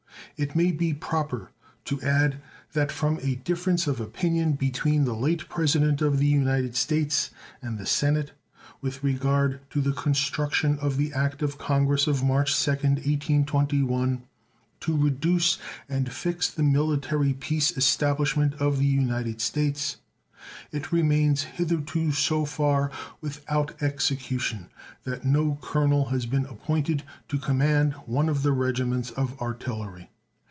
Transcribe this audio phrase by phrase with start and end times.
[0.37, 1.51] It may be proper
[1.85, 2.41] to add
[2.73, 7.29] that, from a difference of opinion between the late President of the United States
[7.61, 8.31] and the Senate
[8.79, 14.23] with regard to the construction of the act of Congress of March 2d, 1821,
[14.79, 19.97] to reduce and fix the military peace establishment of the United States,
[20.71, 22.89] it remains hitherto so far
[23.19, 24.69] without execution
[25.03, 30.07] that no colonel has been appointed to command one of the regiments of artillery.